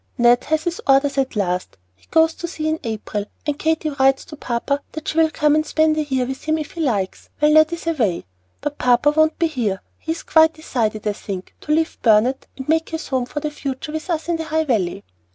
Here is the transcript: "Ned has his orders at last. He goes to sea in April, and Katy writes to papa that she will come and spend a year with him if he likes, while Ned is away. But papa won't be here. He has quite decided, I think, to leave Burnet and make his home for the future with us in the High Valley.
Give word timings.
"Ned 0.17 0.45
has 0.45 0.63
his 0.63 0.81
orders 0.87 1.19
at 1.19 1.35
last. 1.35 1.77
He 1.95 2.07
goes 2.09 2.33
to 2.33 2.47
sea 2.47 2.67
in 2.67 2.79
April, 2.83 3.25
and 3.45 3.59
Katy 3.59 3.91
writes 3.91 4.25
to 4.25 4.35
papa 4.35 4.81
that 4.93 5.07
she 5.07 5.19
will 5.19 5.29
come 5.29 5.53
and 5.53 5.63
spend 5.63 5.95
a 5.95 6.01
year 6.03 6.25
with 6.25 6.45
him 6.45 6.57
if 6.57 6.71
he 6.71 6.81
likes, 6.81 7.29
while 7.37 7.51
Ned 7.53 7.71
is 7.71 7.85
away. 7.85 8.25
But 8.61 8.79
papa 8.79 9.11
won't 9.11 9.37
be 9.37 9.45
here. 9.45 9.79
He 9.99 10.11
has 10.13 10.23
quite 10.23 10.53
decided, 10.55 11.07
I 11.07 11.13
think, 11.13 11.53
to 11.61 11.71
leave 11.71 12.01
Burnet 12.01 12.47
and 12.57 12.67
make 12.67 12.89
his 12.89 13.09
home 13.09 13.27
for 13.27 13.41
the 13.41 13.51
future 13.51 13.91
with 13.91 14.09
us 14.09 14.27
in 14.27 14.37
the 14.37 14.45
High 14.45 14.63
Valley. 14.63 15.03